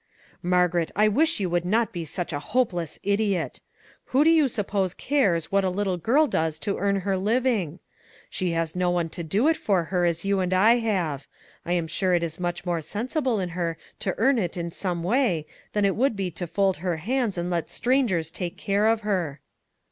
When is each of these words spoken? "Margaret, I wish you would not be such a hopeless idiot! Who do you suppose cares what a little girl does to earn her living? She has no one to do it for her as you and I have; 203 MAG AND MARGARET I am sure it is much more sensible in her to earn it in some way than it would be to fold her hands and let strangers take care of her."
"Margaret, 0.57 0.89
I 0.95 1.07
wish 1.07 1.39
you 1.39 1.47
would 1.51 1.63
not 1.63 1.91
be 1.93 2.05
such 2.05 2.33
a 2.33 2.39
hopeless 2.39 2.97
idiot! 3.03 3.61
Who 4.05 4.23
do 4.23 4.31
you 4.31 4.47
suppose 4.47 4.95
cares 4.95 5.51
what 5.51 5.63
a 5.63 5.69
little 5.69 5.97
girl 5.97 6.25
does 6.25 6.57
to 6.57 6.79
earn 6.79 7.01
her 7.01 7.15
living? 7.15 7.77
She 8.27 8.49
has 8.53 8.75
no 8.75 8.89
one 8.89 9.09
to 9.09 9.21
do 9.21 9.47
it 9.47 9.57
for 9.57 9.83
her 9.93 10.03
as 10.05 10.25
you 10.25 10.39
and 10.39 10.55
I 10.55 10.77
have; 10.77 11.27
203 11.65 11.65
MAG 11.65 11.65
AND 11.65 11.65
MARGARET 11.65 11.75
I 11.75 11.77
am 11.83 11.87
sure 11.87 12.13
it 12.15 12.23
is 12.23 12.39
much 12.39 12.65
more 12.65 12.81
sensible 12.81 13.39
in 13.39 13.49
her 13.49 13.77
to 13.99 14.15
earn 14.17 14.39
it 14.39 14.57
in 14.57 14.71
some 14.71 15.03
way 15.03 15.45
than 15.73 15.85
it 15.85 15.95
would 15.95 16.15
be 16.15 16.31
to 16.31 16.47
fold 16.47 16.77
her 16.77 16.97
hands 16.97 17.37
and 17.37 17.51
let 17.51 17.69
strangers 17.69 18.31
take 18.31 18.57
care 18.57 18.87
of 18.87 19.01
her." 19.01 19.39